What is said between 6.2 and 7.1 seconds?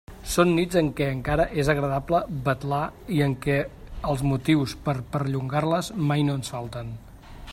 no ens falten.